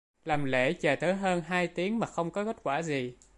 làm 0.25 0.45
lễ 0.45 0.73
chờ 0.73 0.95
tới 0.95 1.13
hơn 1.15 1.41
hai 1.41 1.67
tiếng 1.67 1.99
mà 1.99 2.07
không 2.07 2.31
có 2.31 2.45
kết 2.45 2.55
quả 2.63 2.81
gì 2.81 3.15